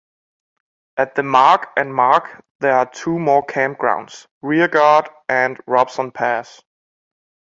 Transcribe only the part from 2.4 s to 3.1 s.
there are